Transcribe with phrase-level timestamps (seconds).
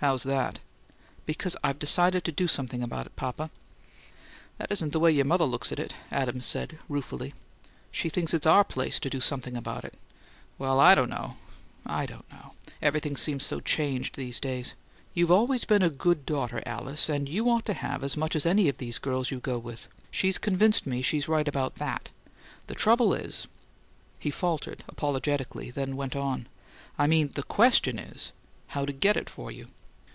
[0.00, 0.58] "How's that?"
[1.24, 3.50] "Because I've decided to do something about it, papa."
[4.58, 7.32] "That isn't the way your mother looks at it," Adams said, ruefully.
[7.90, 9.96] "She thinks it's our place to do something about it.
[10.58, 11.38] Well, I don't know
[11.86, 12.52] I don't know;
[12.82, 14.74] everything seems so changed these days.
[15.14, 18.44] You've always been a good daughter, Alice, and you ought to have as much as
[18.44, 22.10] any of these girls you go with; she's convinced me she's right about THAT.
[22.66, 23.48] The trouble is"
[24.20, 26.48] He faltered, apologetically, then went on,
[26.98, 28.30] "I mean the question is
[28.68, 29.68] how to get it for you."